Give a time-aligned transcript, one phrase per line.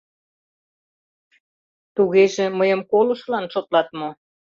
[1.95, 4.09] —Тугеже, мыйым колышылан шотлат мо?